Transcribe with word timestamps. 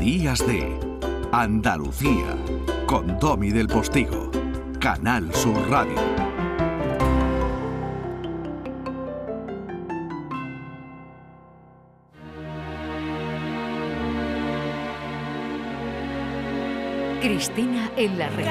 Días 0.00 0.38
de 0.46 0.66
Andalucía 1.30 2.34
con 2.86 3.18
Tommy 3.18 3.50
del 3.50 3.68
Postigo, 3.68 4.30
Canal 4.80 5.30
Sur 5.34 5.68
Radio. 5.68 5.94
Cristina 17.20 17.90
en 17.98 18.18
la 18.18 18.30
red. 18.30 18.46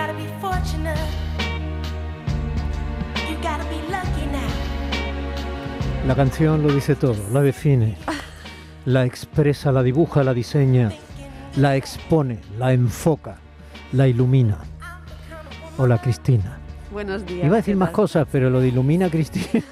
La 6.05 6.15
canción 6.15 6.61
lo 6.61 6.71
dice 6.71 6.93
todo, 6.93 7.15
la 7.33 7.41
define, 7.41 7.97
la 8.85 9.03
expresa, 9.03 9.71
la 9.71 9.81
dibuja, 9.81 10.23
la 10.23 10.35
diseña, 10.35 10.91
la 11.59 11.75
expone, 11.75 12.39
la 12.57 12.73
enfoca, 12.73 13.37
la 13.93 14.07
ilumina. 14.07 14.57
Hola 15.77 15.97
Cristina. 16.01 16.57
Buenos 16.91 17.25
días. 17.25 17.45
Iba 17.45 17.55
a 17.55 17.57
decir 17.57 17.75
¿qué 17.75 17.79
más 17.79 17.91
cosas, 17.91 18.27
pero 18.31 18.49
lo 18.49 18.59
de 18.61 18.69
ilumina 18.69 19.09
Cristina. 19.09 19.45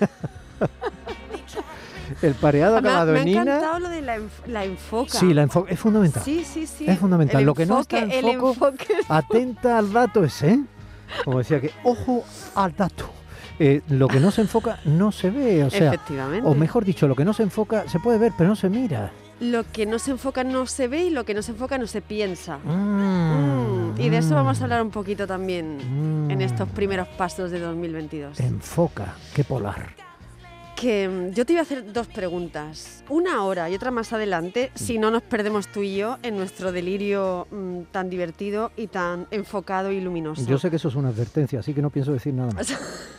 El 2.21 2.33
pareado 2.35 2.77
Ah, 2.77 2.81
me 2.81 2.87
ha- 2.87 2.91
acabado 2.91 3.11
me 3.13 3.19
ha 3.19 3.21
en 3.23 3.27
Ina. 3.27 3.41
encantado 3.41 3.79
lo 3.79 3.89
de 3.89 4.01
la, 4.01 4.17
enf- 4.17 4.45
la 4.47 4.63
enfoca. 4.63 5.11
Sí, 5.19 5.33
la 5.33 5.43
enfoca 5.43 5.71
es 5.71 5.79
fundamental. 5.79 6.23
Sí, 6.23 6.43
sí, 6.45 6.65
sí. 6.65 6.85
Es 6.87 6.97
fundamental. 6.99 7.41
El 7.41 7.45
Lo 7.45 7.53
que 7.53 7.65
no 7.65 7.79
está 7.81 7.99
en 7.99 8.11
foco- 8.11 8.49
enfoque. 8.49 8.87
Atenta 9.09 9.77
al 9.77 9.91
dato 9.91 10.23
ese, 10.23 10.51
¿eh? 10.53 10.59
Como 11.25 11.39
decía 11.39 11.59
que, 11.61 11.71
ojo 11.83 12.23
al 12.55 12.75
dato. 12.75 13.09
Eh, 13.59 13.81
lo 13.89 14.07
que 14.07 14.19
no 14.19 14.31
se 14.31 14.41
enfoca 14.41 14.79
no 14.85 15.11
se 15.11 15.29
ve, 15.31 15.63
o 15.63 15.69
sea, 15.69 15.87
Efectivamente. 15.93 16.47
o 16.47 16.53
mejor 16.53 16.85
dicho, 16.85 17.07
lo 17.07 17.15
que 17.15 17.25
no 17.25 17.33
se 17.33 17.43
enfoca 17.43 17.87
se 17.89 17.99
puede 17.99 18.19
ver, 18.19 18.31
pero 18.37 18.49
no 18.49 18.55
se 18.55 18.69
mira. 18.69 19.11
Lo 19.39 19.63
que 19.71 19.85
no 19.85 19.99
se 19.99 20.11
enfoca 20.11 20.43
no 20.43 20.65
se 20.65 20.87
ve 20.87 21.05
y 21.05 21.09
lo 21.11 21.23
que 21.23 21.33
no 21.33 21.41
se 21.41 21.51
enfoca 21.51 21.77
no 21.77 21.85
se 21.87 22.01
piensa. 22.01 22.57
Mm, 22.63 23.93
Mm, 23.97 24.01
Y 24.01 24.09
de 24.09 24.17
eso 24.17 24.35
vamos 24.35 24.59
a 24.61 24.63
hablar 24.63 24.81
un 24.81 24.91
poquito 24.91 25.25
también 25.27 25.79
en 26.29 26.37
mm. 26.37 26.41
estos 26.41 26.67
primeros 26.69 27.07
pasos 27.09 27.51
de 27.51 27.59
2022. 27.59 28.39
Enfoca, 28.39 29.15
qué 29.33 29.43
polar. 29.43 29.95
Que 30.75 31.31
yo 31.33 31.43
te 31.45 31.53
iba 31.53 31.61
a 31.61 31.63
hacer 31.63 31.91
dos 31.91 32.05
preguntas. 32.05 33.03
Una 33.09 33.37
ahora 33.37 33.67
y 33.69 33.73
otra 33.75 33.89
más 33.89 34.13
adelante, 34.13 34.71
si 34.75 34.99
no 34.99 35.09
nos 35.09 35.23
perdemos 35.23 35.67
tú 35.67 35.81
y 35.81 35.95
yo 35.97 36.17
en 36.21 36.37
nuestro 36.37 36.71
delirio 36.71 37.47
tan 37.91 38.11
divertido 38.11 38.71
y 38.77 38.85
tan 38.87 39.25
enfocado 39.31 39.91
y 39.91 39.99
luminoso. 40.01 40.45
Yo 40.45 40.59
sé 40.59 40.69
que 40.69 40.75
eso 40.75 40.89
es 40.89 40.95
una 40.95 41.09
advertencia, 41.09 41.61
así 41.61 41.73
que 41.73 41.81
no 41.81 41.89
pienso 41.89 42.13
decir 42.13 42.33
nada 42.33 42.51
más. 42.53 42.67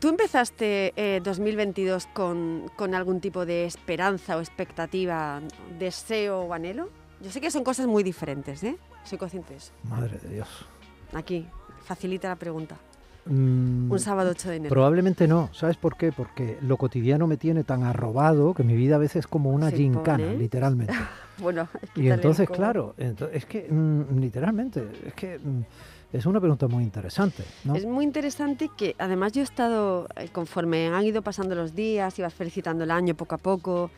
¿Tú 0.00 0.08
empezaste 0.08 0.94
eh, 0.96 1.20
2022 1.22 2.06
con, 2.06 2.70
con 2.74 2.94
algún 2.94 3.20
tipo 3.20 3.44
de 3.44 3.66
esperanza 3.66 4.38
o 4.38 4.40
expectativa, 4.40 5.42
deseo 5.78 6.40
o 6.40 6.54
anhelo? 6.54 6.88
Yo 7.20 7.30
sé 7.30 7.42
que 7.42 7.50
son 7.50 7.64
cosas 7.64 7.86
muy 7.86 8.02
diferentes, 8.02 8.64
¿eh? 8.64 8.78
Soy 9.04 9.18
consciente 9.18 9.50
de 9.50 9.58
eso. 9.58 9.72
Madre 9.84 10.18
de 10.18 10.30
Dios. 10.30 10.48
Aquí, 11.12 11.46
facilita 11.84 12.28
la 12.30 12.36
pregunta. 12.36 12.76
Mm, 13.26 13.92
Un 13.92 13.98
sábado 13.98 14.30
8 14.30 14.48
de 14.48 14.56
enero. 14.56 14.72
Probablemente 14.72 15.28
no, 15.28 15.50
¿sabes 15.52 15.76
por 15.76 15.98
qué? 15.98 16.12
Porque 16.12 16.56
lo 16.62 16.78
cotidiano 16.78 17.26
me 17.26 17.36
tiene 17.36 17.62
tan 17.62 17.82
arrobado 17.82 18.54
que 18.54 18.64
mi 18.64 18.76
vida 18.76 18.94
a 18.96 18.98
veces 18.98 19.16
es 19.16 19.26
como 19.26 19.50
una 19.50 19.70
gincana, 19.70 20.32
literalmente. 20.32 20.94
Bueno, 21.40 21.68
Y 21.96 22.10
entonces, 22.10 22.50
claro, 22.50 22.94
es 22.98 23.46
que 23.46 23.66
mm, 23.70 24.18
literalmente, 24.18 24.86
es 25.06 25.14
que 25.14 25.38
mm, 25.38 25.62
es 26.12 26.26
una 26.26 26.40
pregunta 26.40 26.66
muy 26.66 26.82
interesante, 26.82 27.44
¿no? 27.64 27.74
Es 27.76 27.86
muy 27.86 28.04
interesante 28.04 28.68
que 28.76 28.96
además 28.98 29.32
yo 29.32 29.42
he 29.42 29.44
estado, 29.44 30.08
eh, 30.16 30.28
conforme 30.32 30.88
han 30.88 31.04
ido 31.04 31.22
pasando 31.22 31.54
los 31.54 31.74
días, 31.74 32.18
ibas 32.18 32.34
felicitando 32.34 32.84
el 32.84 32.90
año 32.90 33.14
poco 33.14 33.36
a 33.36 33.38
poco, 33.38 33.90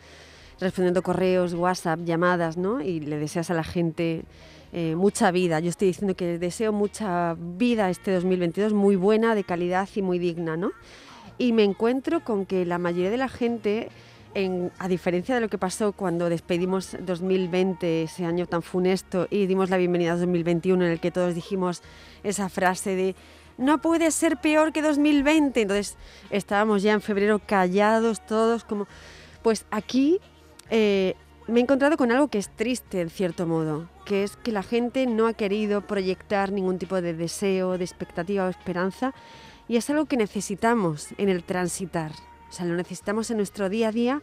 respondiendo 0.61 1.03
correos, 1.03 1.55
WhatsApp, 1.55 2.01
llamadas, 2.05 2.57
¿no? 2.57 2.81
Y 2.81 3.01
le 3.01 3.19
deseas 3.19 3.51
a 3.51 3.55
la 3.55 3.65
gente 3.65 4.25
eh, 4.73 4.95
mucha 4.95 5.31
vida. 5.31 5.61
Yo 5.61 5.71
estoy 5.71 5.89
diciendo 5.89 6.15
que 6.15 6.39
deseo 6.39 6.73
mucha 6.73 7.35
vida 7.39 7.91
este 7.91 8.13
2022, 8.13 8.73
muy 8.73 8.97
buena, 8.97 9.35
de 9.35 9.45
calidad 9.45 9.89
y 9.95 10.03
muy 10.03 10.19
digna, 10.19 10.57
¿no? 10.57 10.73
Y 11.39 11.53
me 11.53 11.65
encuentro 11.65 12.25
con 12.25 12.47
que 12.47 12.65
la 12.65 12.79
mayoría 12.79 13.11
de 13.11 13.17
la 13.17 13.29
gente, 13.29 13.89
a 14.79 14.89
diferencia 14.89 15.35
de 15.35 15.41
lo 15.41 15.49
que 15.49 15.59
pasó 15.59 15.93
cuando 15.93 16.29
despedimos 16.29 16.97
2020, 17.01 18.05
ese 18.05 18.25
año 18.25 18.47
tan 18.47 18.63
funesto, 18.63 19.27
y 19.31 19.47
dimos 19.47 19.69
la 19.69 19.77
bienvenida 19.77 20.13
a 20.13 20.17
2021, 20.17 20.85
en 20.85 20.93
el 20.93 21.01
que 21.01 21.11
todos 21.11 21.35
dijimos 21.35 21.83
esa 22.23 22.49
frase 22.49 22.97
de 22.97 23.15
no 23.59 23.81
puede 23.83 24.11
ser 24.11 24.39
peor 24.39 24.73
que 24.73 24.83
2020. 24.83 25.63
Entonces 25.63 25.97
estábamos 26.31 26.83
ya 26.83 26.93
en 26.93 27.01
febrero 27.01 27.41
callados 27.45 28.25
todos, 28.27 28.65
como... 28.65 28.87
Pues 29.43 29.67
aquí 29.71 30.21
eh, 30.71 31.15
me 31.49 31.61
he 31.61 31.63
encontrado 31.63 31.97
con 31.97 32.13
algo 32.13 32.29
que 32.29 32.39
es 32.39 32.49
triste 32.49 33.01
en 33.01 33.11
cierto 33.11 33.47
modo, 33.47 33.89
que 34.07 34.23
es 34.23 34.37
que 34.37 34.53
la 34.53 34.63
gente 34.63 35.07
no 35.07 35.27
ha 35.27 35.35
querido 35.35 35.81
proyectar 35.83 36.53
ningún 36.53 36.79
tipo 36.79 37.01
de 37.03 37.13
deseo, 37.13 37.77
de 37.77 37.85
expectativa 37.85 38.47
o 38.47 38.49
esperanza, 38.49 39.13
y 39.69 39.77
es 39.77 39.91
algo 39.91 40.07
que 40.07 40.17
necesitamos 40.17 41.09
en 41.19 41.29
el 41.29 41.43
transitar. 41.43 42.13
O 42.53 42.55
sea, 42.55 42.67
lo 42.67 42.75
necesitamos 42.77 43.31
en 43.31 43.39
nuestro 43.39 43.71
día 43.71 43.89
a 43.89 43.93
día 43.93 44.21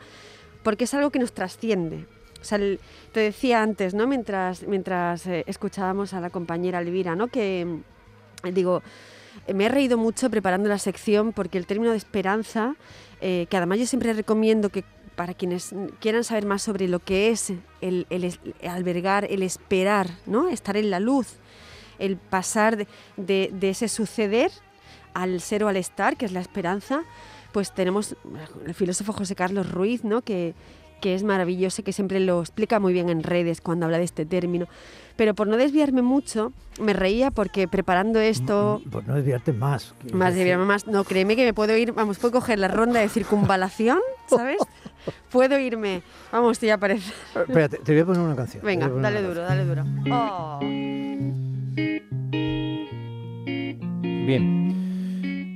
porque 0.62 0.84
es 0.84 0.94
algo 0.94 1.10
que 1.10 1.18
nos 1.18 1.34
trasciende. 1.34 2.06
O 2.40 2.44
sea, 2.44 2.60
el- 2.60 2.80
te 3.12 3.22
decía 3.22 3.64
antes, 3.64 3.96
¿no? 3.96 4.06
Mientras, 4.06 4.68
mientras 4.68 5.26
eh, 5.26 5.44
escuchábamos 5.48 6.14
a 6.14 6.22
la 6.22 6.30
compañera 6.30 6.80
Elvira, 6.80 7.16
¿no? 7.16 7.28
Que, 7.28 7.62
eh, 8.44 8.52
digo, 8.52 8.84
me 9.52 9.66
he 9.66 9.70
reído 9.70 9.98
mucho 9.98 10.30
preparando 10.30 10.70
la 10.70 10.78
sección 10.78 11.34
porque 11.34 11.58
el 11.58 11.66
término 11.66 11.90
de 11.92 11.98
esperanza, 11.98 12.76
eh, 13.20 13.48
que 13.50 13.58
además 13.58 13.80
yo 13.80 13.88
siempre 13.88 14.14
recomiendo 14.14 14.70
que 14.70 14.84
para 15.16 15.34
quienes 15.34 15.74
quieran 16.00 16.24
saber 16.24 16.46
más 16.46 16.62
sobre 16.62 16.88
lo 16.88 17.00
que 17.00 17.30
es 17.32 17.52
el, 17.82 18.06
el 18.12 18.24
es- 18.26 18.40
albergar, 18.64 19.26
el 19.28 19.42
esperar, 19.42 20.08
¿no? 20.28 20.50
Estar 20.50 20.78
en 20.78 20.92
la 20.92 21.00
luz, 21.00 21.34
el 21.98 22.16
pasar 22.18 22.78
de, 22.78 22.88
de- 23.18 23.50
de 23.52 23.70
ese 23.72 23.88
suceder 23.90 24.52
al 25.16 25.42
ser 25.42 25.64
o 25.64 25.68
al 25.68 25.76
estar, 25.78 26.16
que 26.16 26.26
es 26.26 26.32
la 26.32 26.40
esperanza, 26.40 27.02
pues 27.52 27.74
tenemos 27.74 28.16
el 28.66 28.74
filósofo 28.74 29.14
José 29.14 29.36
Carlos 29.36 29.72
Ruiz, 29.72 30.04
¿no? 30.04 30.22
que, 30.22 30.54
que 31.02 31.16
es 31.16 31.24
maravilloso, 31.24 31.84
que 31.84 31.94
siempre 31.94 32.20
lo 32.20 32.42
explica 32.42 32.80
muy 32.80 32.94
bien 32.94 33.10
en 33.10 33.24
redes 33.24 33.62
cuando 33.62 33.86
habla 33.86 33.98
de 33.98 34.04
este 34.04 34.26
término. 34.26 34.68
Pero 35.16 35.34
por 35.36 35.48
no 35.48 35.58
desviarme 35.58 36.02
mucho, 36.02 36.54
me 36.80 36.94
reía 36.94 37.32
porque 37.32 37.68
preparando 37.68 38.20
esto, 38.20 38.82
Mm, 38.86 38.90
Pues 38.90 39.08
no 39.08 39.16
desviarte 39.16 39.52
más. 39.54 39.94
más 40.14 40.34
desviarme 40.36 40.66
más, 40.66 40.88
no, 40.88 41.04
créeme 41.04 41.36
que 41.36 41.44
me 41.46 41.54
puedo 41.54 41.76
ir, 41.76 41.92
vamos, 41.94 42.20
puedo 42.20 42.34
coger 42.34 42.60
la 42.60 42.68
ronda 42.70 43.00
de 43.02 43.10
circunvalación, 43.10 44.00
¿sabes? 44.28 44.58
puedo 45.32 45.60
irme, 45.60 46.04
vamos, 46.32 46.60
ya 46.62 46.76
aparece. 46.76 47.12
Eh, 47.36 47.40
Espérate, 47.48 47.78
te 47.80 47.92
voy 47.94 48.02
a 48.02 48.06
poner 48.06 48.22
una 48.22 48.36
canción. 48.36 48.64
Venga, 48.64 48.88
dale 48.88 49.22
duro, 49.22 49.42
dale 49.42 49.66
duro. 49.66 49.84
Oh. 50.12 50.60
Bien. 54.26 54.69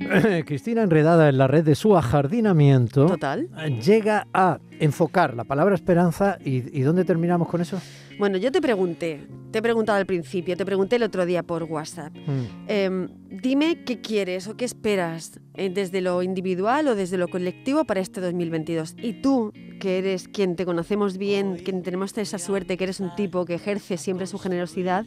Cristina, 0.46 0.82
enredada 0.82 1.28
en 1.28 1.38
la 1.38 1.46
red 1.46 1.64
de 1.64 1.74
su 1.74 1.96
ajardinamiento, 1.96 3.06
Total. 3.06 3.48
llega 3.82 4.26
a 4.32 4.58
enfocar 4.80 5.34
la 5.34 5.44
palabra 5.44 5.74
esperanza. 5.74 6.38
¿Y, 6.44 6.78
y 6.78 6.82
dónde 6.82 7.04
terminamos 7.04 7.48
con 7.48 7.60
eso? 7.60 7.80
Bueno, 8.18 8.38
yo 8.38 8.52
te 8.52 8.60
pregunté, 8.60 9.26
te 9.50 9.58
he 9.58 9.62
preguntado 9.62 9.98
al 9.98 10.06
principio, 10.06 10.56
te 10.56 10.64
pregunté 10.64 10.96
el 10.96 11.02
otro 11.02 11.26
día 11.26 11.42
por 11.42 11.64
WhatsApp. 11.64 12.14
Mm. 12.14 12.42
Em, 12.68 13.08
dime 13.28 13.84
qué 13.84 14.00
quieres 14.00 14.46
o 14.46 14.56
qué 14.56 14.64
esperas 14.64 15.40
eh, 15.54 15.70
desde 15.70 16.00
lo 16.00 16.22
individual 16.22 16.88
o 16.88 16.94
desde 16.94 17.18
lo 17.18 17.28
colectivo 17.28 17.84
para 17.84 18.00
este 18.00 18.20
2022. 18.20 18.94
Y 19.02 19.14
tú, 19.14 19.52
que 19.80 19.98
eres 19.98 20.28
quien 20.28 20.54
te 20.54 20.64
conocemos 20.64 21.18
bien, 21.18 21.56
quien 21.56 21.82
tenemos 21.82 22.16
esa 22.16 22.38
suerte, 22.38 22.76
que 22.76 22.84
eres 22.84 23.00
un 23.00 23.14
tipo 23.16 23.44
que 23.44 23.54
ejerce 23.54 23.96
siempre 23.96 24.26
su 24.26 24.38
generosidad, 24.38 25.06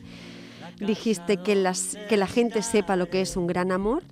dijiste 0.79 1.37
que, 1.37 1.55
las, 1.55 1.97
que 2.09 2.17
la 2.17 2.27
gente 2.27 2.61
sepa 2.61 2.95
lo 2.95 3.09
que 3.09 3.21
es 3.21 3.37
un 3.37 3.47
gran 3.47 3.71
amor 3.71 4.03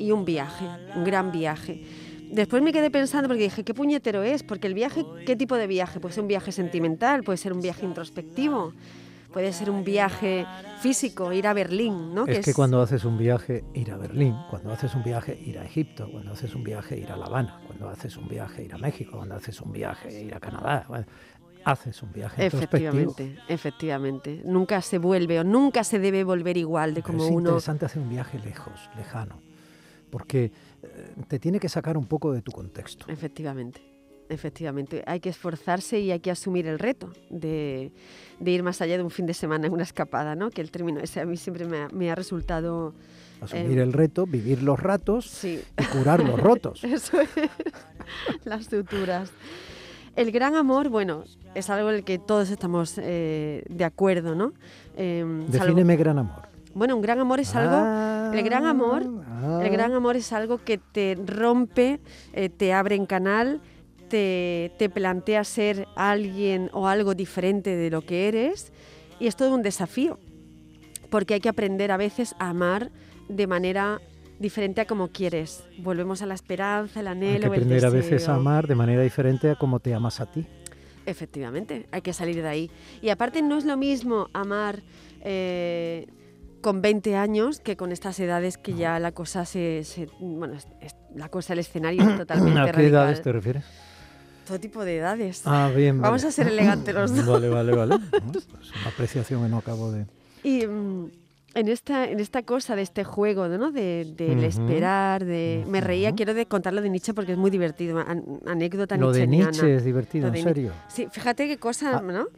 y 0.00 0.10
un 0.10 0.24
viaje, 0.24 0.66
un 0.96 1.04
gran 1.04 1.30
viaje. 1.30 1.84
Después 2.32 2.62
me 2.62 2.72
quedé 2.72 2.90
pensando 2.90 3.28
porque 3.28 3.42
dije, 3.44 3.64
¿qué 3.64 3.74
puñetero 3.74 4.22
es? 4.22 4.42
Porque 4.42 4.66
el 4.66 4.74
viaje, 4.74 5.04
¿qué 5.26 5.36
tipo 5.36 5.56
de 5.56 5.66
viaje? 5.66 6.00
Puede 6.00 6.14
ser 6.14 6.22
un 6.22 6.28
viaje 6.28 6.52
sentimental, 6.52 7.22
puede 7.22 7.36
ser 7.36 7.52
un 7.52 7.60
viaje 7.60 7.84
introspectivo, 7.84 8.72
puede 9.32 9.52
ser 9.52 9.68
un 9.68 9.84
viaje 9.84 10.46
físico, 10.80 11.32
ir 11.32 11.46
a 11.46 11.52
Berlín, 11.52 12.14
¿no? 12.14 12.26
Es 12.26 12.44
que 12.44 12.54
cuando 12.54 12.80
haces 12.80 13.04
un 13.04 13.18
viaje, 13.18 13.64
ir 13.74 13.90
a 13.90 13.96
Berlín, 13.96 14.34
cuando 14.48 14.72
haces 14.72 14.94
un 14.94 15.02
viaje, 15.02 15.38
ir 15.44 15.58
a 15.58 15.64
Egipto, 15.64 16.08
cuando 16.10 16.32
haces 16.32 16.54
un 16.54 16.62
viaje, 16.62 16.98
ir 16.98 17.10
a 17.10 17.16
La 17.16 17.26
Habana, 17.26 17.60
cuando 17.66 17.88
haces 17.88 18.16
un 18.16 18.28
viaje, 18.28 18.64
ir 18.64 18.74
a 18.74 18.78
México, 18.78 19.16
cuando 19.16 19.34
haces 19.34 19.60
un 19.60 19.72
viaje, 19.72 20.22
ir 20.22 20.34
a 20.34 20.40
Canadá, 20.40 20.84
bueno, 20.88 21.06
haces 21.64 22.00
un 22.02 22.12
viaje. 22.12 22.46
Efectivamente, 22.46 23.36
efectivamente. 23.48 24.42
Nunca 24.44 24.80
se 24.82 24.98
vuelve 24.98 25.40
o 25.40 25.44
nunca 25.44 25.84
se 25.84 25.98
debe 25.98 26.24
volver 26.24 26.56
igual 26.56 26.94
de 26.94 27.02
Pero 27.02 27.12
como 27.12 27.24
es 27.24 27.30
uno. 27.30 27.40
interesante 27.40 27.86
hacer 27.86 28.02
un 28.02 28.08
viaje 28.08 28.38
lejos, 28.38 28.88
lejano, 28.96 29.40
porque 30.10 30.52
eh, 30.82 31.14
te 31.28 31.38
tiene 31.38 31.58
que 31.60 31.68
sacar 31.68 31.96
un 31.96 32.06
poco 32.06 32.32
de 32.32 32.42
tu 32.42 32.52
contexto. 32.52 33.06
Efectivamente, 33.08 33.80
efectivamente. 34.28 35.02
Hay 35.06 35.20
que 35.20 35.28
esforzarse 35.30 36.00
y 36.00 36.10
hay 36.10 36.20
que 36.20 36.30
asumir 36.30 36.66
el 36.66 36.78
reto 36.78 37.12
de, 37.30 37.92
de 38.38 38.50
ir 38.50 38.62
más 38.62 38.80
allá 38.80 38.96
de 38.96 39.02
un 39.02 39.10
fin 39.10 39.26
de 39.26 39.34
semana 39.34 39.66
en 39.66 39.72
una 39.72 39.82
escapada, 39.84 40.34
¿no? 40.36 40.50
Que 40.50 40.60
el 40.60 40.70
término 40.70 41.00
ese 41.00 41.20
a 41.20 41.26
mí 41.26 41.36
siempre 41.36 41.64
me 41.66 41.78
ha, 41.78 41.88
me 41.88 42.10
ha 42.10 42.14
resultado. 42.14 42.94
Asumir 43.40 43.78
Eh, 43.78 43.82
el 43.82 43.92
reto, 43.92 44.26
vivir 44.26 44.62
los 44.62 44.78
ratos 44.78 45.24
Sí, 45.26 45.62
y 45.78 45.84
curar 45.96 46.22
los 46.22 46.38
rotos. 46.38 46.84
eso 46.84 47.20
es. 47.20 47.30
Las 48.44 48.66
suturas. 48.66 49.30
El 50.16 50.32
gran 50.32 50.56
amor, 50.56 50.88
bueno, 50.88 51.24
es 51.54 51.70
algo 51.70 51.88
en 51.88 51.94
el 51.96 52.04
que 52.04 52.18
todos 52.18 52.50
estamos 52.50 52.98
eh, 52.98 53.62
de 53.68 53.84
acuerdo, 53.84 54.34
¿no? 54.34 54.52
Em, 54.96 55.46
Defíneme 55.46 55.96
gran 55.96 56.18
amor. 56.18 56.49
Bueno, 56.74 56.96
un 56.96 57.02
gran 57.02 57.18
amor 57.18 57.40
es 57.40 57.54
algo. 57.54 58.32
el 58.32 58.42
gran 58.42 58.64
amor, 58.64 59.02
el 59.02 59.66
ah. 59.66 59.68
gran 59.70 59.92
amor 59.92 60.16
es 60.16 60.32
algo 60.32 60.58
que 60.58 60.78
te 60.78 61.16
rompe, 61.26 62.00
eh, 62.32 62.48
te 62.48 62.72
abre 62.72 62.94
en 62.94 63.06
canal, 63.06 63.60
te, 64.08 64.72
te 64.78 64.88
plantea 64.88 65.44
ser 65.44 65.86
alguien 65.96 66.70
o 66.72 66.86
algo 66.86 67.14
diferente 67.14 67.74
de 67.76 67.90
lo 67.90 68.02
que 68.02 68.28
eres 68.28 68.72
y 69.18 69.26
es 69.26 69.36
todo 69.36 69.54
un 69.54 69.62
desafío, 69.62 70.18
porque 71.10 71.34
hay 71.34 71.40
que 71.40 71.48
aprender 71.48 71.92
a 71.92 71.96
veces 71.96 72.34
a 72.38 72.50
amar 72.50 72.90
de 73.28 73.46
manera 73.46 74.00
diferente 74.38 74.80
a 74.80 74.86
como 74.86 75.08
quieres. 75.08 75.62
Volvemos 75.78 76.22
a 76.22 76.26
la 76.26 76.34
esperanza, 76.34 77.00
el 77.00 77.06
anhelo. 77.06 77.34
Hay 77.34 77.40
que 77.40 77.46
aprender 77.46 77.84
a 77.84 77.90
veces 77.90 78.28
a 78.28 78.34
amar 78.34 78.66
de 78.66 78.74
manera 78.74 79.02
diferente 79.02 79.50
a 79.50 79.56
como 79.56 79.78
te 79.78 79.94
amas 79.94 80.20
a 80.20 80.26
ti. 80.26 80.46
Efectivamente, 81.06 81.86
hay 81.92 82.02
que 82.02 82.12
salir 82.12 82.36
de 82.36 82.48
ahí. 82.48 82.70
Y 83.02 83.10
aparte 83.10 83.42
no 83.42 83.58
es 83.58 83.64
lo 83.64 83.76
mismo 83.76 84.28
amar 84.32 84.82
eh, 85.20 86.06
con 86.60 86.82
20 86.82 87.16
años 87.16 87.60
que 87.60 87.76
con 87.76 87.92
estas 87.92 88.18
edades 88.20 88.58
que 88.58 88.74
ya 88.74 88.98
la 88.98 89.12
cosa 89.12 89.44
se, 89.44 89.82
bueno, 90.20 90.54
la 91.14 91.28
cosa, 91.28 91.52
el 91.54 91.60
escenario 91.60 92.02
es 92.02 92.16
totalmente 92.16 92.60
¿A 92.60 92.72
qué 92.72 92.86
edades 92.86 93.22
te 93.22 93.32
refieres? 93.32 93.64
Todo 94.46 94.58
tipo 94.58 94.84
de 94.84 94.96
edades. 94.96 95.42
Ah, 95.44 95.70
bien. 95.74 96.00
Vamos 96.00 96.24
a 96.24 96.32
ser 96.32 96.48
elegantes 96.48 96.94
los 96.94 97.14
dos. 97.24 97.26
Vale, 97.26 97.48
vale, 97.48 97.72
vale. 97.76 97.94
Es 97.94 98.70
una 98.80 98.88
apreciación 98.92 99.42
que 99.42 99.48
no 99.48 99.58
acabo 99.58 99.92
de. 99.92 100.06
Y 100.42 100.66
mm, 100.66 101.10
en 101.54 101.68
esta, 101.68 102.08
en 102.08 102.20
esta 102.20 102.42
cosa 102.42 102.76
de 102.76 102.82
este 102.82 103.04
juego, 103.04 103.48
¿no? 103.48 103.72
De, 103.72 104.12
del 104.16 104.44
esperar, 104.44 105.24
de... 105.24 105.64
Me 105.66 105.80
reía, 105.80 106.14
quiero 106.14 106.34
de 106.34 106.46
contarlo 106.46 106.80
de 106.80 106.90
Nietzsche 106.90 107.12
porque 107.12 107.32
es 107.32 107.38
muy 107.38 107.50
divertido, 107.50 108.02
anécdota 108.46 108.96
Lo 108.96 109.12
de 109.12 109.26
Nietzsche 109.26 109.76
es 109.76 109.84
divertido, 109.84 110.28
en 110.28 110.42
serio. 110.42 110.72
Sí, 110.88 111.08
fíjate 111.10 111.48
qué 111.48 111.58
cosa, 111.58 111.98
ah. 111.98 112.02
¿no? 112.02 112.28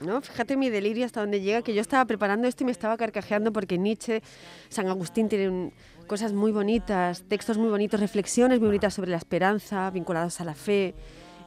¿no? 0.00 0.20
Fíjate 0.20 0.56
mi 0.56 0.70
delirio 0.70 1.06
hasta 1.06 1.20
donde 1.20 1.40
llega, 1.40 1.62
que 1.62 1.74
yo 1.74 1.80
estaba 1.80 2.04
preparando 2.04 2.46
esto 2.46 2.64
y 2.64 2.66
me 2.66 2.72
estaba 2.72 2.96
carcajeando 2.96 3.52
porque 3.52 3.78
Nietzsche, 3.78 4.22
San 4.68 4.86
Agustín 4.88 5.28
tiene 5.28 5.72
cosas 6.06 6.32
muy 6.32 6.52
bonitas, 6.52 7.24
textos 7.28 7.58
muy 7.58 7.68
bonitos, 7.68 8.00
reflexiones 8.00 8.60
muy 8.60 8.68
bonitas 8.68 8.94
sobre 8.94 9.10
la 9.10 9.16
esperanza, 9.16 9.90
vinculados 9.90 10.40
a 10.40 10.44
la 10.44 10.54
fe. 10.54 10.94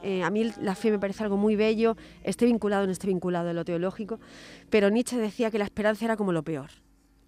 Eh, 0.04 0.22
a 0.22 0.28
mí 0.28 0.52
la 0.60 0.74
fe 0.74 0.90
me 0.90 0.98
parece 0.98 1.22
algo 1.22 1.38
muy 1.38 1.56
bello, 1.56 1.96
esté 2.22 2.44
vinculado 2.44 2.84
o 2.84 2.86
no 2.86 2.92
esté 2.92 3.06
vinculado 3.06 3.48
a 3.48 3.54
lo 3.54 3.64
teológico, 3.64 4.20
pero 4.68 4.90
Nietzsche 4.90 5.16
decía 5.16 5.50
que 5.50 5.58
la 5.58 5.64
esperanza 5.64 6.04
era 6.04 6.18
como 6.18 6.30
lo 6.30 6.42
peor. 6.42 6.70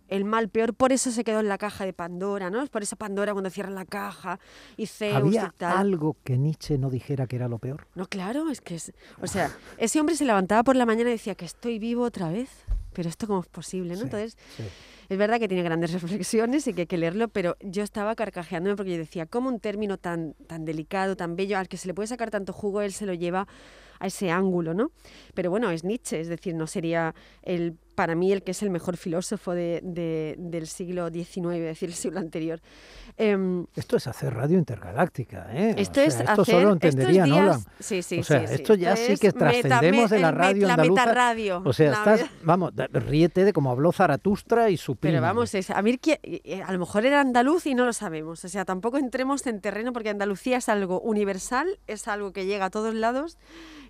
El 0.09 0.27
mal 0.27 0.51
peor, 0.51 0.75
por 0.75 0.93
eso 0.93 1.11
se 1.11 1.25
quedó 1.25 1.41
en 1.41 1.49
la 1.49 1.57
caja 1.57 1.87
de 1.87 1.95
Pandora, 1.95 2.51
¿no? 2.51 2.65
Por 2.67 2.83
eso 2.83 2.95
Pandora 2.97 3.33
cuando 3.33 3.49
cierra 3.49 3.71
la 3.71 3.87
caja 3.87 4.39
y 4.77 4.87
Zeus 4.87 5.15
¿Había 5.15 5.53
y 5.53 5.59
tal. 5.59 5.77
algo 5.79 6.19
que 6.23 6.37
Nietzsche 6.37 6.77
no 6.77 6.91
dijera 6.91 7.27
que 7.27 7.37
era 7.37 7.49
lo 7.49 7.59
peor? 7.59 7.89
No, 7.95 8.07
claro, 8.07 8.51
es 8.51 8.61
que 8.61 8.75
es, 8.75 8.93
o 9.23 9.27
sea, 9.27 9.51
ese 9.79 9.99
hombre 9.99 10.15
se 10.15 10.27
levantaba 10.27 10.63
por 10.63 10.77
la 10.77 10.85
mañana 10.85 11.09
y 11.09 11.15
decía 11.15 11.35
que 11.35 11.47
estoy 11.47 11.79
vivo 11.79 12.03
otra 12.05 12.29
vez, 12.29 12.51
pero 12.93 13.09
esto 13.09 13.27
cómo 13.27 13.41
es 13.41 13.49
posible, 13.49 13.97
¿no? 13.97 14.03
Entonces, 14.03 14.37
es 15.09 15.19
verdad 15.19 15.39
que 15.39 15.49
tiene 15.49 15.63
grandes 15.63 15.93
reflexiones 16.01 16.67
y 16.67 16.75
que 16.75 16.83
hay 16.83 16.87
que 16.87 16.99
leerlo, 16.99 17.29
pero 17.29 17.57
yo 17.61 17.83
estaba 17.83 18.15
carcajeándome 18.15 18.77
porque 18.77 18.93
yo 18.93 18.99
decía, 18.99 19.27
¿cómo 19.27 19.49
un 19.49 19.61
término 19.61 19.99
tan, 19.99 20.35
tan 20.47 20.65
delicado, 20.65 21.17
tan 21.17 21.37
bello, 21.37 21.59
al 21.59 21.69
que 21.69 21.77
se 21.77 21.89
le 21.89 21.95
puede 21.95 22.07
sacar 22.07 22.31
tanto 22.31 22.53
jugo, 22.53 22.81
él 22.81 22.93
se 22.93 23.07
lo 23.07 23.15
lleva 23.15 23.47
a 23.99 24.07
ese 24.07 24.31
ángulo, 24.31 24.75
¿no? 24.75 24.91
Pero 25.35 25.51
bueno, 25.51 25.71
es 25.71 25.85
Nietzsche, 25.85 26.21
es 26.21 26.29
decir, 26.29 26.55
no 26.55 26.67
sería 26.67 27.15
el 27.43 27.77
para 27.97 28.15
mí 28.15 28.31
el 28.31 28.43
que 28.43 28.53
es 28.53 28.63
el 28.63 28.71
mejor 28.71 28.97
filósofo 28.97 29.53
de, 29.53 29.81
del 30.39 30.67
siglo 30.69 31.09
XIX, 31.11 31.37
es 31.37 31.63
decir, 31.63 31.89
el 31.89 31.95
siglo 31.95 32.21
anterior. 32.21 32.61
Em, 33.17 33.67
esto 33.75 33.97
es 33.97 34.07
hacer 34.07 34.35
radio 34.35 34.59
intergaláctica, 34.59 35.49
¿eh? 35.51 35.75
Esto 35.79 36.03
es 36.03 36.21
esto 36.21 36.43
hacer, 36.43 36.55
solo 36.55 36.73
entendería 36.73 37.27
Nolan. 37.27 37.65
Sí, 37.81 38.03
sí, 38.03 38.21
o 38.21 38.23
sea, 38.23 38.45
esto 38.45 38.75
ya 38.75 38.95
sí 38.95 39.17
que 39.17 39.33
trascendemos 39.33 40.11
de 40.11 40.19
la 40.19 40.31
radio 40.31 40.69
andaluza. 40.69 41.07
radio. 41.07 41.63
O 41.65 41.73
sea, 41.73 41.93
estás, 41.93 42.21
vamos, 42.43 42.73
ríete 42.93 43.45
de 43.45 43.53
cómo 43.55 43.71
habló 43.71 43.91
Zaratustra 43.91 44.69
y 44.69 44.77
su 44.77 44.97
primo. 44.97 45.15
Pero 45.15 45.23
vamos, 45.23 45.55
es, 45.55 45.71
a 45.71 45.81
mí 45.81 45.99
eh, 46.05 46.63
a 46.63 46.73
lo 46.73 46.79
mejor 46.79 47.07
era 47.07 47.23
andaluz 47.23 47.67
y 47.67 47.75
no 47.75 47.87
lo 47.87 47.95
sabemos. 47.95 48.45
O 48.45 48.49
sea, 48.49 48.67
tampoco 48.67 48.99
entremos 48.99 49.47
en 49.47 49.63
terreno 49.63 49.95
porque 49.95 50.11
Andalucía 50.11 50.59
es 50.59 50.69
algo 50.69 51.01
universal, 51.01 51.79
es 51.87 52.07
algo 52.07 52.33
que 52.33 52.45
llega 52.45 52.67
a 52.67 52.71
todos 52.71 52.95
lados 52.95 53.39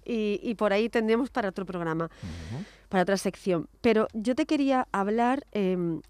y, 0.06 0.54
por 0.54 0.72
ahí 0.72 0.88
tendremos 0.88 1.30
para 1.30 1.48
otro 1.48 1.66
programa, 1.66 2.10
para 2.88 3.02
otra 3.02 3.16
sección. 3.16 3.68
Pero 3.80 4.08
yo 4.14 4.34
te 4.34 4.46
quería 4.46 4.86
hablar, 4.92 5.46
em, 5.52 6.00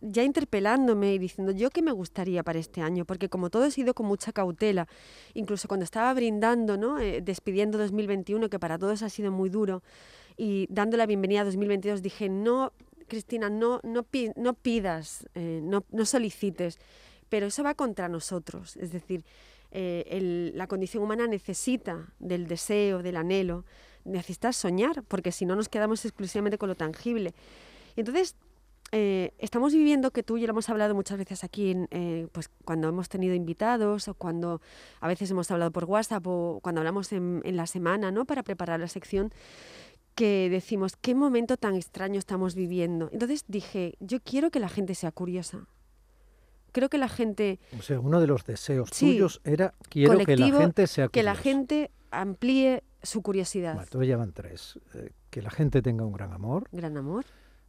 ya 0.00 0.22
interpelándome 0.22 1.14
y 1.14 1.18
diciendo 1.18 1.52
yo 1.52 1.70
qué 1.70 1.80
me 1.80 1.92
gustaría 1.92 2.42
para 2.42 2.58
este 2.58 2.82
año, 2.82 3.04
porque 3.04 3.28
como 3.28 3.48
todo 3.48 3.64
ha 3.64 3.70
sido 3.70 3.94
con 3.94 4.06
mucha 4.06 4.30
cautela, 4.30 4.86
incluso 5.34 5.68
cuando 5.68 5.84
estaba 5.84 6.12
brindando, 6.12 6.76
¿no? 6.76 6.98
Eh, 6.98 7.22
despidiendo 7.22 7.78
2021, 7.78 8.50
que 8.50 8.58
para 8.58 8.78
todos 8.78 9.02
ha 9.02 9.08
sido 9.08 9.32
muy 9.32 9.48
duro, 9.48 9.82
y 10.36 10.66
dando 10.70 10.96
la 10.96 11.06
bienvenida 11.06 11.40
a 11.40 11.44
2022, 11.44 12.02
dije, 12.02 12.28
no, 12.28 12.72
Cristina, 13.08 13.50
no, 13.50 13.80
no, 13.82 14.06
no 14.36 14.54
pidas, 14.54 15.26
eh, 15.34 15.60
no, 15.62 15.84
no 15.90 16.04
solicites, 16.04 16.78
pero 17.28 17.46
eso 17.46 17.62
va 17.62 17.74
contra 17.74 18.08
nosotros. 18.08 18.76
Es 18.76 18.92
decir, 18.92 19.24
eh, 19.70 20.50
la 20.54 20.66
condición 20.66 21.02
humana 21.02 21.26
necesita 21.26 22.12
del 22.18 22.46
deseo, 22.46 23.02
del 23.02 23.16
anhelo, 23.16 23.64
necesita 24.04 24.52
soñar, 24.52 25.02
porque 25.04 25.32
si 25.32 25.46
no 25.46 25.56
nos 25.56 25.68
quedamos 25.68 26.04
exclusivamente 26.04 26.58
con 26.58 26.68
lo 26.68 26.74
tangible. 26.74 27.34
Entonces, 27.96 28.36
eh, 28.92 29.32
estamos 29.38 29.72
viviendo, 29.72 30.10
que 30.10 30.22
tú 30.22 30.36
y 30.36 30.40
yo 30.40 30.46
lo 30.48 30.52
hemos 30.52 30.68
hablado 30.68 30.94
muchas 30.94 31.18
veces 31.18 31.44
aquí, 31.44 31.76
eh, 31.90 32.26
pues 32.32 32.50
cuando 32.64 32.88
hemos 32.88 33.08
tenido 33.08 33.34
invitados 33.34 34.08
o 34.08 34.14
cuando 34.14 34.60
a 35.00 35.06
veces 35.06 35.30
hemos 35.30 35.50
hablado 35.50 35.70
por 35.70 35.84
WhatsApp 35.84 36.26
o 36.26 36.58
cuando 36.62 36.80
hablamos 36.80 37.12
en, 37.12 37.40
en 37.44 37.56
la 37.56 37.66
semana, 37.66 38.10
¿no? 38.10 38.24
Para 38.24 38.42
preparar 38.42 38.80
la 38.80 38.88
sección, 38.88 39.32
que 40.16 40.48
decimos, 40.50 40.96
qué 41.00 41.14
momento 41.14 41.56
tan 41.56 41.76
extraño 41.76 42.18
estamos 42.18 42.54
viviendo. 42.56 43.08
Entonces 43.12 43.44
dije, 43.46 43.94
yo 44.00 44.18
quiero 44.20 44.50
que 44.50 44.58
la 44.58 44.68
gente 44.68 44.94
sea 44.96 45.12
curiosa 45.12 45.68
creo 46.72 46.88
que 46.88 46.98
la 46.98 47.08
gente... 47.08 47.58
O 47.78 47.82
sea, 47.82 48.00
uno 48.00 48.20
de 48.20 48.26
los 48.26 48.44
deseos 48.44 48.90
tuyos 48.90 49.40
era 49.44 49.74
quiero 49.88 50.18
que 50.24 50.36
la 50.36 50.46
gente 50.46 50.86
sea 50.86 51.08
curiosa. 51.08 51.12
Que 51.12 51.22
la 51.22 51.34
gente 51.34 51.90
amplíe 52.10 52.82
su 53.02 53.22
curiosidad. 53.22 53.74
Bueno, 53.74 53.88
todavía 53.90 54.16
van 54.16 54.32
tres. 54.32 54.78
Eh, 54.94 55.10
que 55.30 55.42
la 55.42 55.50
gente 55.50 55.82
tenga 55.82 56.04
un 56.04 56.12
gran 56.12 56.32
amor. 56.32 56.68
Gran 56.72 56.96
amor. 56.96 57.24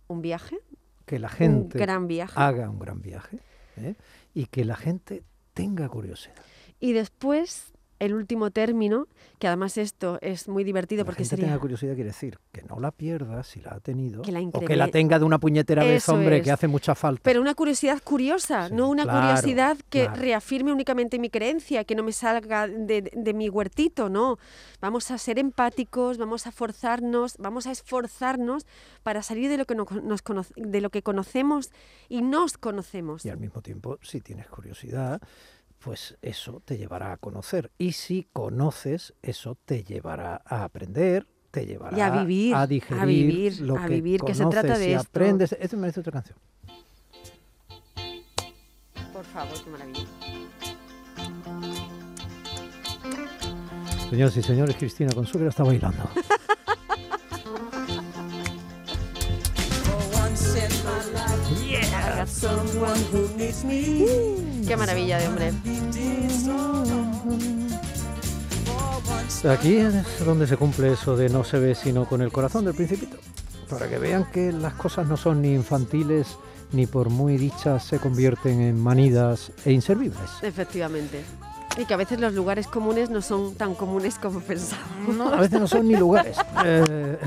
Un 0.08 0.22
viaje. 0.22 0.58
Que 1.06 1.20
la 1.20 1.30
gente 1.30 1.78
gran 1.78 2.08
viaje. 2.08 2.34
haga 2.36 2.70
un 2.70 2.80
gran 2.80 3.02
viaje. 3.02 3.40
¿eh? 3.78 3.96
Y 4.34 4.46
que 4.46 4.66
la 4.66 4.76
gente 4.76 5.24
tenga 5.54 5.88
curiosidad. 5.90 6.36
Y 6.80 6.94
después 6.94 7.74
el 8.02 8.16
último 8.16 8.50
término, 8.50 9.08
que 9.38 9.46
además 9.46 9.78
esto 9.78 10.18
es 10.22 10.48
muy 10.48 10.64
divertido 10.64 11.06
porque 11.06 11.24
gente 11.24 11.30
sería... 11.30 11.46
tenga 11.46 11.60
curiosidad 11.60 11.94
quiere 11.94 12.10
decir 12.10 12.40
que 12.52 12.64
no 12.64 12.80
la 12.80 12.90
pierda 12.90 13.44
si 13.44 13.62
la 13.62 13.76
ha 13.76 13.80
tenido, 13.80 14.24
o 14.54 14.60
que 14.62 14.76
la 14.76 14.88
tenga 14.88 15.20
de 15.20 15.26
una 15.26 15.40
puñetera 15.40 15.84
vez, 15.84 16.10
hombre, 16.10 16.42
que 16.42 16.50
hace 16.50 16.68
mucha 16.68 16.96
falta. 16.96 17.22
Pero 17.24 17.42
una 17.42 17.54
curiosidad 17.54 18.02
curiosa, 18.04 18.70
no 18.70 18.90
una 18.90 19.04
curiosidad 19.04 19.78
que 19.92 20.08
reafirme 20.08 20.74
únicamente 20.74 21.20
mi 21.20 21.30
creencia, 21.30 21.84
que 21.84 21.94
no 21.94 22.02
me 22.02 22.12
salga 22.12 22.68
de, 22.68 23.34
mi 23.36 23.50
huertito, 23.50 24.10
no. 24.10 24.40
Vamos 24.82 25.12
a 25.12 25.20
ser 25.20 25.38
empáticos, 25.38 26.18
vamos 26.18 26.48
a 26.48 26.52
forzarnos, 26.52 27.38
vamos 27.38 27.68
a 27.68 27.72
esforzarnos 27.72 28.66
para 29.04 29.22
salir 29.22 29.48
de 29.48 29.58
lo 29.58 29.66
que, 29.66 29.76
nos 29.76 30.54
de 30.56 30.82
lo 30.82 30.90
que 30.90 31.04
conocemos 31.04 31.70
y 32.10 32.24
nos 32.24 32.58
conocemos. 32.58 33.24
Y 33.26 33.30
al 33.30 33.38
mismo 33.38 33.62
tiempo, 33.62 34.00
si 34.02 34.22
tienes 34.22 34.48
curiosidad 34.48 35.22
pues 35.82 36.18
eso 36.22 36.62
te 36.64 36.78
llevará 36.78 37.12
a 37.12 37.18
conocer. 37.18 37.72
Y 37.78 37.94
si 37.94 38.28
conoces, 38.32 39.14
eso 39.22 39.58
te 39.66 39.84
llevará 39.84 40.42
a 40.46 40.64
aprender, 40.64 41.28
te 41.50 41.66
llevará 41.66 42.06
a 42.06 42.20
vivir, 42.22 42.56
a 42.56 42.68
digerir, 42.68 43.02
a 43.02 43.06
vivir, 43.06 43.62
lo 43.62 43.78
a 43.78 43.86
que 43.86 43.96
vivir, 43.96 44.22
que 44.22 44.36
se 44.36 44.46
trata 44.46 44.78
de 44.78 44.94
esto. 44.94 45.08
aprendes. 45.08 45.52
Esto 45.60 45.78
merece 45.78 46.00
otra 46.00 46.14
canción. 46.14 46.38
Por 49.12 49.26
favor, 49.26 49.64
qué 49.64 49.70
maravilla. 49.70 50.08
Señoras 54.10 54.38
y 54.38 54.44
señores, 54.44 54.76
Cristina 54.76 55.14
Consuelo 55.14 55.50
está 55.50 55.64
bailando. 55.64 56.04
Qué 64.72 64.78
maravilla 64.78 65.20
de 65.20 65.28
hombre. 65.28 65.52
Aquí 69.52 69.76
es 69.76 70.26
donde 70.26 70.48
se 70.48 70.56
cumple 70.56 70.94
eso 70.94 71.18
de 71.18 71.28
no 71.28 71.44
se 71.44 71.60
ve 71.60 71.76
sino 71.76 72.06
con 72.06 72.22
el 72.22 72.32
corazón 72.32 72.64
del 72.64 72.74
principito. 72.74 73.18
Para 73.70 73.90
que 73.90 73.98
vean 73.98 74.32
que 74.32 74.54
las 74.54 74.76
cosas 74.76 75.08
no 75.08 75.18
son 75.18 75.42
ni 75.42 75.54
infantiles 75.54 76.38
ni 76.72 76.86
por 76.88 77.10
muy 77.10 77.36
dichas 77.36 77.84
se 77.84 78.00
convierten 78.00 78.62
en 78.62 78.82
manidas 78.82 79.52
e 79.66 79.74
inservibles. 79.74 80.30
Efectivamente. 80.42 81.22
Y 81.78 81.84
que 81.84 81.94
a 81.94 81.98
veces 81.98 82.22
los 82.22 82.34
lugares 82.34 82.66
comunes 82.68 83.10
no 83.10 83.22
son 83.22 83.56
tan 83.56 83.76
comunes 83.76 84.18
como 84.20 84.40
pensamos. 84.48 85.18
No, 85.18 85.34
a 85.34 85.42
veces 85.42 85.60
no 85.60 85.68
son 85.68 85.86
ni 85.86 85.98
lugares. 85.98 86.38
Eh, 86.64 87.18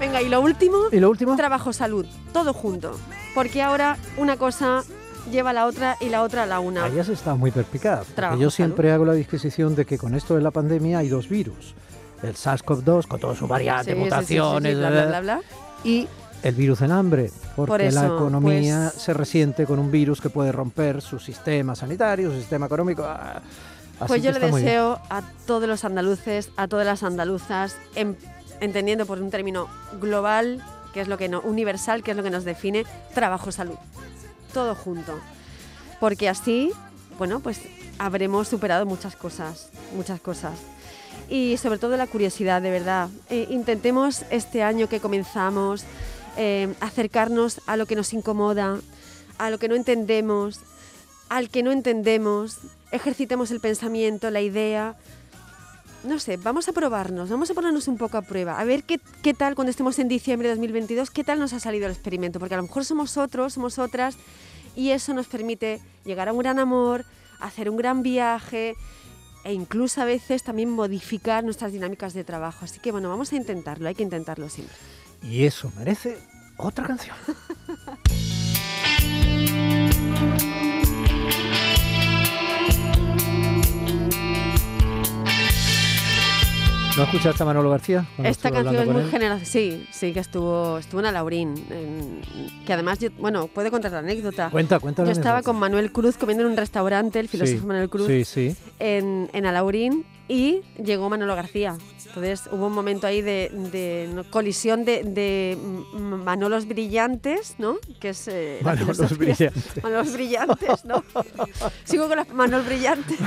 Venga, 0.00 0.22
y 0.22 0.28
lo 0.28 0.40
último. 0.40 0.78
¿Y 0.90 1.00
lo 1.00 1.10
último? 1.10 1.36
Trabajo, 1.36 1.72
salud, 1.72 2.06
todo 2.32 2.54
junto. 2.54 2.98
Porque 3.34 3.62
ahora 3.62 3.98
una 4.16 4.36
cosa 4.36 4.84
lleva 5.30 5.52
la 5.52 5.66
otra 5.66 5.96
y 6.00 6.08
la 6.08 6.22
otra 6.22 6.44
a 6.44 6.46
la 6.46 6.60
una. 6.60 6.84
Ahí 6.84 6.98
has 6.98 7.08
estado 7.08 7.36
muy 7.36 7.50
perspicaz. 7.50 8.06
yo 8.38 8.50
siempre 8.50 8.92
hago 8.92 9.04
la 9.04 9.12
disquisición 9.14 9.74
de 9.74 9.84
que 9.84 9.98
con 9.98 10.14
esto 10.14 10.34
de 10.34 10.42
la 10.42 10.50
pandemia 10.50 10.98
hay 10.98 11.08
dos 11.08 11.28
virus. 11.28 11.74
El 12.22 12.34
SARS-CoV-2 12.34 13.06
con 13.06 13.20
todas 13.20 13.38
sus 13.38 13.48
variantes, 13.48 13.86
sí, 13.86 13.90
sí, 13.92 13.96
sí, 13.96 14.00
sí, 14.00 14.04
mutaciones, 14.40 14.78
bla, 14.78 14.90
bla, 14.90 15.06
bla, 15.06 15.20
bla. 15.20 15.40
y 15.84 16.08
el 16.42 16.54
virus 16.54 16.80
del 16.80 16.92
hambre, 16.92 17.30
porque 17.54 17.70
Por 17.84 17.92
la 17.92 18.06
economía 18.06 18.88
pues- 18.92 19.02
se 19.02 19.12
resiente 19.14 19.66
con 19.66 19.78
un 19.78 19.90
virus 19.90 20.20
que 20.20 20.30
puede 20.30 20.52
romper 20.52 21.02
su 21.02 21.18
sistema 21.18 21.74
sanitario, 21.74 22.30
su 22.30 22.38
sistema 22.38 22.66
económico. 22.66 23.04
ah, 23.06 23.40
Pues 24.06 24.22
yo 24.22 24.30
le 24.32 24.38
deseo 24.40 24.98
a 25.10 25.22
todos 25.46 25.68
los 25.68 25.84
andaluces, 25.84 26.50
a 26.56 26.68
todas 26.68 26.86
las 26.86 27.02
andaluzas, 27.02 27.76
em- 27.94 28.14
entendiendo 28.60 29.06
por 29.06 29.20
un 29.20 29.30
término 29.30 29.68
global, 30.00 30.62
que 30.94 31.00
es 31.02 31.08
lo 31.08 31.18
que 31.18 31.28
no, 31.28 31.40
universal, 31.42 32.02
que 32.02 32.10
es 32.12 32.16
lo 32.16 32.22
que 32.22 32.30
nos 32.30 32.44
define, 32.44 32.84
trabajo, 33.14 33.52
salud. 33.52 33.76
Todo 34.56 34.74
junto. 34.74 35.20
Porque 36.00 36.30
así, 36.30 36.72
bueno, 37.18 37.40
pues 37.40 37.60
habremos 37.98 38.48
superado 38.48 38.86
muchas 38.86 39.14
cosas, 39.14 39.68
muchas 39.94 40.18
cosas. 40.18 40.58
Y 41.28 41.58
sobre 41.58 41.78
todo 41.78 41.98
la 41.98 42.06
curiosidad, 42.06 42.62
de 42.62 42.70
verdad. 42.70 43.10
Eh, 43.28 43.48
intentemos 43.50 44.22
este 44.30 44.62
año 44.62 44.88
que 44.88 44.98
comenzamos 44.98 45.84
eh, 46.38 46.72
acercarnos 46.80 47.60
a 47.66 47.76
lo 47.76 47.84
que 47.84 47.96
nos 47.96 48.14
incomoda, 48.14 48.78
a 49.36 49.50
lo 49.50 49.58
que 49.58 49.68
no 49.68 49.74
entendemos, 49.74 50.60
al 51.28 51.50
que 51.50 51.62
no 51.62 51.70
entendemos, 51.70 52.56
ejercitemos 52.92 53.50
el 53.50 53.60
pensamiento, 53.60 54.30
la 54.30 54.40
idea. 54.40 54.96
No 56.06 56.18
sé, 56.20 56.36
vamos 56.36 56.68
a 56.68 56.72
probarnos, 56.72 57.28
vamos 57.30 57.50
a 57.50 57.54
ponernos 57.54 57.88
un 57.88 57.98
poco 57.98 58.16
a 58.16 58.22
prueba, 58.22 58.60
a 58.60 58.64
ver 58.64 58.84
qué, 58.84 59.00
qué 59.22 59.34
tal 59.34 59.54
cuando 59.56 59.70
estemos 59.70 59.98
en 59.98 60.06
diciembre 60.06 60.48
de 60.48 60.54
2022, 60.54 61.10
qué 61.10 61.24
tal 61.24 61.40
nos 61.40 61.52
ha 61.52 61.60
salido 61.60 61.86
el 61.86 61.92
experimento, 61.92 62.38
porque 62.38 62.54
a 62.54 62.58
lo 62.58 62.62
mejor 62.62 62.84
somos 62.84 63.16
otros, 63.16 63.54
somos 63.54 63.78
otras, 63.78 64.16
y 64.76 64.90
eso 64.90 65.14
nos 65.14 65.26
permite 65.26 65.80
llegar 66.04 66.28
a 66.28 66.32
un 66.32 66.38
gran 66.38 66.58
amor, 66.58 67.04
hacer 67.40 67.68
un 67.68 67.76
gran 67.76 68.02
viaje 68.02 68.74
e 69.44 69.52
incluso 69.52 70.00
a 70.00 70.04
veces 70.04 70.42
también 70.42 70.70
modificar 70.70 71.44
nuestras 71.44 71.72
dinámicas 71.72 72.14
de 72.14 72.24
trabajo. 72.24 72.64
Así 72.64 72.80
que 72.80 72.92
bueno, 72.92 73.08
vamos 73.08 73.32
a 73.32 73.36
intentarlo, 73.36 73.88
hay 73.88 73.94
que 73.94 74.02
intentarlo 74.02 74.48
siempre. 74.48 74.76
Y 75.22 75.44
eso 75.44 75.72
merece 75.76 76.18
otra 76.56 76.86
canción. 76.86 77.16
¿No 86.96 87.02
escuchaste 87.02 87.42
a 87.42 87.46
Manolo 87.46 87.68
García? 87.70 88.06
Esta 88.22 88.50
canción 88.50 88.76
es 88.76 88.88
muy 88.88 89.02
generacional. 89.10 89.46
Sí, 89.46 89.86
sí, 89.92 90.12
que 90.14 90.20
estuvo, 90.20 90.78
estuvo 90.78 91.00
en 91.00 91.06
Alaurín. 91.06 91.54
que 92.66 92.72
además, 92.72 92.98
yo, 92.98 93.10
bueno, 93.18 93.48
puede 93.48 93.70
contar 93.70 93.92
la 93.92 93.98
anécdota. 93.98 94.48
Cuenta, 94.50 94.78
cuenta 94.80 95.04
Yo 95.04 95.10
estaba 95.10 95.42
con 95.42 95.56
Manuel 95.56 95.92
Cruz 95.92 96.16
comiendo 96.16 96.44
en 96.44 96.50
un 96.52 96.56
restaurante, 96.56 97.20
el 97.20 97.28
filósofo 97.28 97.60
Sí, 97.60 97.66
Manuel 97.66 97.90
Cruz, 97.90 98.06
Sí, 98.06 98.24
sí. 98.24 98.56
en, 98.78 99.28
en 99.34 99.44
Alaurín, 99.46 100.06
y 100.28 100.62
llegó 100.82 101.08
Manolo 101.10 101.36
García. 101.36 101.76
Entonces 102.06 102.48
hubo 102.50 102.66
un 102.68 102.72
momento 102.72 103.06
ahí 103.06 103.20
de, 103.20 103.50
de 103.72 104.24
colisión 104.30 104.84
de, 104.86 105.04
de 105.04 105.58
Manolos 105.92 106.66
brillantes, 106.66 107.56
¿no? 107.58 107.76
Que 108.00 108.08
es 108.10 108.26
eh, 108.28 108.58
Manolos 108.62 109.18
brillantes. 109.18 109.82
Manolos 109.82 110.12
brillantes, 110.14 110.84
¿no? 110.86 111.04
Sigo 111.84 112.08
con 112.08 112.16
las 112.16 112.28
Manolos 112.32 112.64
brillantes. 112.66 113.18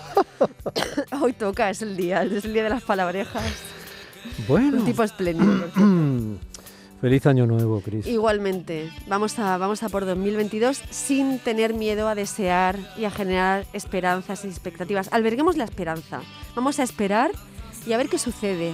Hoy 1.20 1.32
toca, 1.32 1.70
es 1.70 1.82
el 1.82 1.96
día, 1.96 2.22
es 2.22 2.44
el 2.44 2.52
día 2.52 2.64
de 2.64 2.70
las 2.70 2.82
palabrejas. 2.82 3.44
Bueno. 4.48 4.78
Un 4.78 4.84
tipo 4.84 5.02
espléndido. 5.02 5.70
Feliz 7.00 7.26
año 7.26 7.46
nuevo, 7.46 7.80
Cris. 7.80 8.06
Igualmente, 8.06 8.88
vamos 9.08 9.36
a, 9.40 9.58
vamos 9.58 9.82
a 9.82 9.88
por 9.88 10.06
2022 10.06 10.80
sin 10.90 11.40
tener 11.40 11.74
miedo 11.74 12.06
a 12.06 12.14
desear 12.14 12.78
y 12.96 13.06
a 13.06 13.10
generar 13.10 13.66
esperanzas 13.72 14.44
y 14.44 14.48
expectativas. 14.48 15.12
Alberguemos 15.12 15.56
la 15.56 15.64
esperanza. 15.64 16.20
Vamos 16.54 16.78
a 16.78 16.84
esperar 16.84 17.32
y 17.86 17.92
a 17.92 17.96
ver 17.96 18.08
qué 18.08 18.18
sucede. 18.18 18.72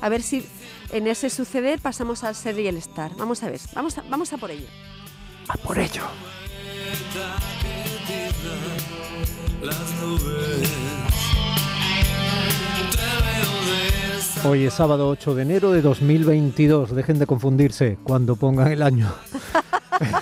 A 0.00 0.08
ver 0.08 0.22
si 0.22 0.46
en 0.92 1.08
ese 1.08 1.30
suceder 1.30 1.80
pasamos 1.80 2.22
al 2.22 2.36
ser 2.36 2.60
y 2.60 2.68
el 2.68 2.76
estar. 2.76 3.10
Vamos 3.16 3.42
a 3.42 3.50
ver, 3.50 3.58
vamos 3.74 3.98
a, 3.98 4.04
vamos 4.08 4.32
a 4.32 4.36
por 4.38 4.52
ello. 4.52 4.68
A 5.48 5.56
por 5.56 5.76
ello. 5.76 6.02
Hoy 14.46 14.64
es 14.66 14.74
sábado 14.74 15.08
8 15.08 15.34
de 15.36 15.42
enero 15.42 15.72
de 15.72 15.80
2022. 15.80 16.94
Dejen 16.94 17.18
de 17.18 17.26
confundirse 17.26 17.96
cuando 18.02 18.36
pongan 18.36 18.70
el 18.70 18.82
año. 18.82 19.10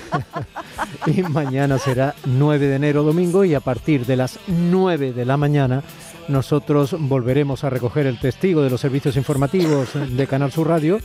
y 1.06 1.22
mañana 1.22 1.78
será 1.78 2.14
9 2.24 2.66
de 2.68 2.76
enero 2.76 3.02
domingo 3.02 3.44
y 3.44 3.54
a 3.54 3.60
partir 3.60 4.06
de 4.06 4.16
las 4.16 4.38
9 4.46 5.12
de 5.12 5.24
la 5.24 5.36
mañana 5.36 5.82
nosotros 6.28 6.94
volveremos 6.98 7.64
a 7.64 7.70
recoger 7.70 8.06
el 8.06 8.20
testigo 8.20 8.62
de 8.62 8.70
los 8.70 8.80
servicios 8.80 9.16
informativos 9.16 9.90
de 9.94 10.26
Canal 10.28 10.52
Sur 10.52 10.68
Radio 10.68 11.00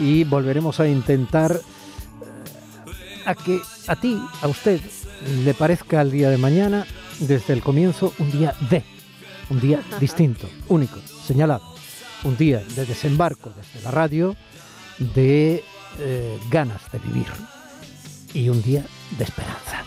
y 0.00 0.24
volveremos 0.24 0.80
a 0.80 0.88
intentar 0.88 1.52
eh, 1.52 3.22
a 3.24 3.34
que 3.36 3.60
a 3.86 3.96
ti, 3.96 4.20
a 4.40 4.48
usted, 4.48 4.80
le 5.44 5.54
parezca 5.54 6.00
el 6.00 6.10
día 6.10 6.30
de 6.30 6.38
mañana, 6.38 6.86
desde 7.20 7.52
el 7.52 7.62
comienzo, 7.62 8.12
un 8.18 8.30
día 8.30 8.54
de, 8.70 8.82
un 9.50 9.60
día 9.60 9.80
distinto, 10.00 10.48
único, 10.68 10.98
señalado, 11.26 11.62
un 12.24 12.36
día 12.36 12.62
de 12.74 12.86
desembarco 12.86 13.52
desde 13.56 13.84
la 13.84 13.90
radio, 13.90 14.36
de 14.98 15.64
eh, 15.98 16.38
ganas 16.50 16.80
de 16.92 16.98
vivir 16.98 17.26
y 18.34 18.48
un 18.48 18.62
día 18.62 18.84
de 19.18 19.24
esperanza. 19.24 19.84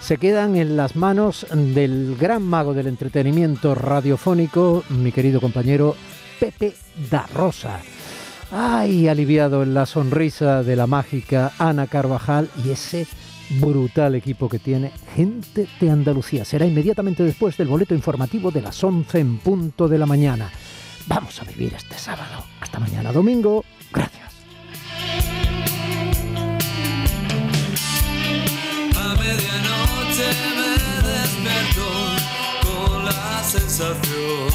Se 0.00 0.16
quedan 0.16 0.56
en 0.56 0.76
las 0.76 0.96
manos 0.96 1.46
del 1.50 2.16
gran 2.18 2.42
mago 2.42 2.72
del 2.72 2.86
entretenimiento 2.86 3.74
radiofónico, 3.74 4.82
mi 4.88 5.12
querido 5.12 5.40
compañero 5.40 5.96
Pepe 6.40 6.74
da 7.10 7.26
Rosa. 7.34 7.80
Ay, 8.50 9.08
aliviado 9.08 9.62
en 9.62 9.74
la 9.74 9.84
sonrisa 9.84 10.62
de 10.62 10.76
la 10.76 10.86
mágica 10.86 11.52
Ana 11.58 11.86
Carvajal 11.86 12.48
y 12.64 12.70
ese 12.70 13.06
brutal 13.50 14.14
equipo 14.14 14.48
que 14.48 14.58
tiene 14.58 14.92
Gente 15.14 15.66
de 15.80 15.90
Andalucía. 15.90 16.44
Será 16.44 16.66
inmediatamente 16.66 17.22
después 17.22 17.56
del 17.56 17.68
boleto 17.68 17.94
informativo 17.94 18.50
de 18.50 18.62
las 18.62 18.82
11 18.82 19.18
en 19.18 19.38
punto 19.38 19.88
de 19.88 19.98
la 19.98 20.06
mañana. 20.06 20.50
Vamos 21.06 21.40
a 21.40 21.44
vivir 21.44 21.74
este 21.74 21.98
sábado. 21.98 22.44
Hasta 22.60 22.78
mañana 22.78 23.12
domingo. 23.12 23.64
Gracias. 23.92 24.28
A 28.96 29.14
medianoche 29.14 30.28
me 31.42 31.58
con 32.62 33.04
la 33.04 33.42
sensación 33.44 34.50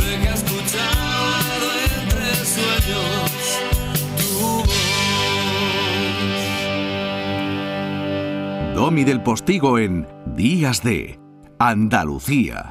de 0.00 0.20
que 0.20 0.28
Domi 8.82 9.04
del 9.04 9.22
Postigo 9.22 9.78
en 9.78 10.08
Días 10.34 10.82
de 10.82 11.16
Andalucía. 11.60 12.70